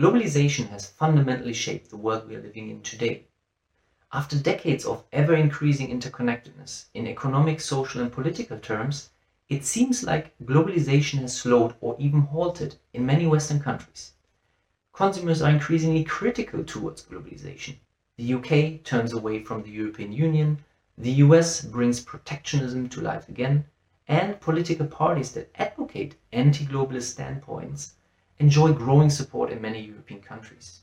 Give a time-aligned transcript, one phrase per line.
[0.00, 3.24] Globalization has fundamentally shaped the world we are living in today.
[4.12, 9.10] After decades of ever increasing interconnectedness in economic, social, and political terms,
[9.48, 14.12] it seems like globalization has slowed or even halted in many Western countries.
[14.92, 17.78] Consumers are increasingly critical towards globalization.
[18.18, 20.64] The UK turns away from the European Union,
[20.96, 23.64] the US brings protectionism to life again,
[24.06, 27.94] and political parties that advocate anti globalist standpoints
[28.38, 30.82] enjoy growing support in many European countries.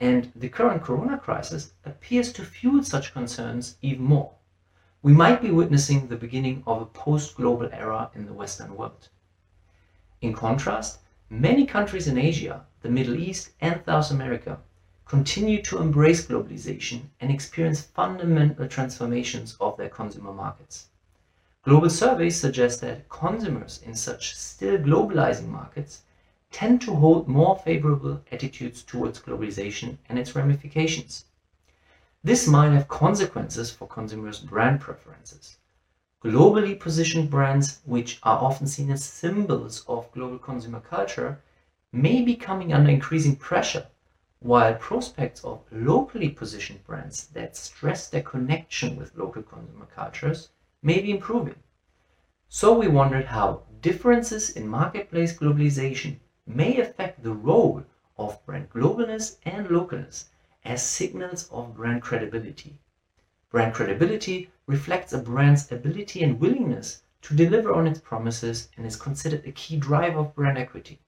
[0.00, 4.34] And the current corona crisis appears to fuel such concerns even more.
[5.02, 9.08] We might be witnessing the beginning of a post global era in the Western world.
[10.20, 14.58] In contrast, many countries in Asia, the Middle East, and South America
[15.04, 20.86] continue to embrace globalization and experience fundamental transformations of their consumer markets.
[21.62, 26.02] Global surveys suggest that consumers in such still globalizing markets
[26.54, 31.24] tend to hold more favorable attitudes towards globalization and its ramifications.
[32.22, 35.58] This might have consequences for consumers' brand preferences.
[36.24, 41.42] Globally positioned brands, which are often seen as symbols of global consumer culture,
[41.90, 43.88] may be coming under increasing pressure,
[44.38, 50.50] while prospects of locally positioned brands that stress their connection with local consumer cultures
[50.82, 51.56] may be improving.
[52.48, 57.84] So we wondered how differences in marketplace globalization may affect the role
[58.16, 60.26] of brand globalness and localness
[60.64, 62.78] as signals of brand credibility.
[63.50, 68.96] Brand credibility reflects a brand's ability and willingness to deliver on its promises and is
[68.96, 71.00] considered a key driver of brand equity.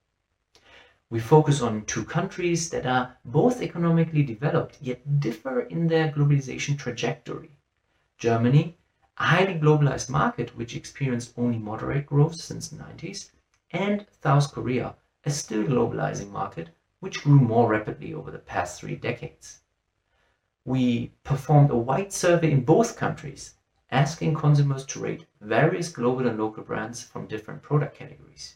[1.08, 6.78] We focus on two countries that are both economically developed yet differ in their globalization
[6.78, 7.50] trajectory.
[8.18, 8.76] Germany,
[9.18, 13.30] a highly globalized market which experienced only moderate growth since the 90s,
[13.70, 16.70] and South Korea, a still globalizing market
[17.00, 19.58] which grew more rapidly over the past three decades.
[20.64, 23.54] We performed a wide survey in both countries,
[23.90, 28.54] asking consumers to rate various global and local brands from different product categories.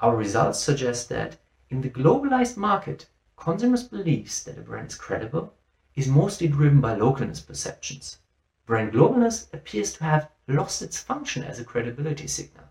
[0.00, 1.36] Our results suggest that
[1.70, 5.54] in the globalized market, consumers' beliefs that a brand is credible
[5.94, 8.18] is mostly driven by localness perceptions.
[8.66, 12.65] Brand globalness appears to have lost its function as a credibility signal.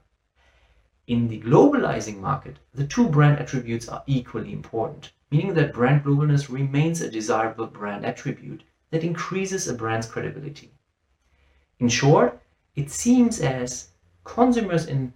[1.08, 6.50] In the globalizing market, the two brand attributes are equally important, meaning that brand globalness
[6.50, 10.72] remains a desirable brand attribute that increases a brand's credibility.
[11.78, 12.42] In short,
[12.76, 13.90] it seems as
[14.24, 15.14] consumers in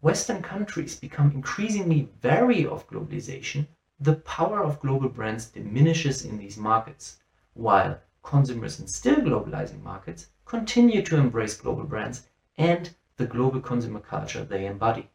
[0.00, 3.68] Western countries become increasingly wary of globalization,
[4.00, 7.18] the power of global brands diminishes in these markets,
[7.52, 12.26] while consumers in still globalizing markets continue to embrace global brands
[12.58, 15.08] and the global consumer culture they embody.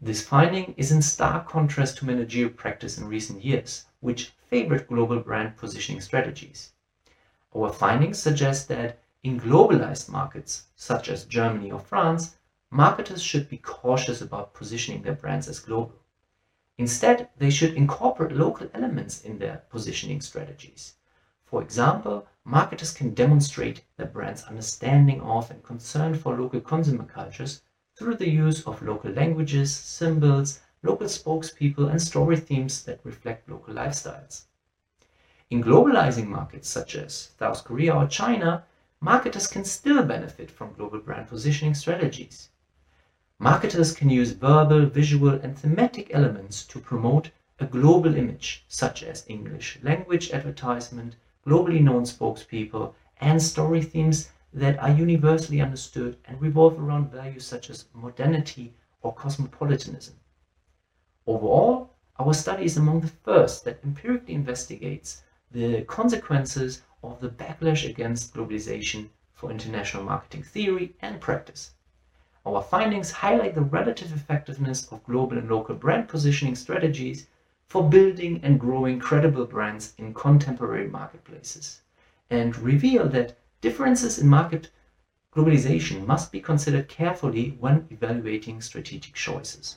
[0.00, 5.20] This finding is in stark contrast to managerial practice in recent years, which favored global
[5.20, 6.72] brand positioning strategies.
[7.56, 12.36] Our findings suggest that in globalized markets, such as Germany or France,
[12.70, 15.94] marketers should be cautious about positioning their brands as global.
[16.76, 20.96] Instead, they should incorporate local elements in their positioning strategies.
[21.44, 27.62] For example, marketers can demonstrate their brand's understanding of and concern for local consumer cultures
[27.96, 33.72] through the use of local languages, symbols, local spokespeople, and story themes that reflect local
[33.72, 34.44] lifestyles.
[35.50, 38.64] In globalizing markets such as South Korea or China,
[39.00, 42.50] marketers can still benefit from global brand positioning strategies.
[43.38, 49.24] Marketers can use verbal, visual, and thematic elements to promote a global image, such as
[49.28, 51.16] English language advertisement,
[51.46, 57.70] globally known spokespeople, and story themes that are universally understood and revolve around values such
[57.70, 60.14] as modernity or cosmopolitanism.
[61.26, 67.88] Overall, our study is among the first that empirically investigates the consequences of the backlash
[67.88, 71.72] against globalization for international marketing theory and practice.
[72.46, 77.26] Our findings highlight the relative effectiveness of global and local brand positioning strategies
[77.68, 81.82] for building and growing credible brands in contemporary marketplaces,
[82.30, 84.70] and reveal that differences in market
[85.34, 89.76] globalization must be considered carefully when evaluating strategic choices.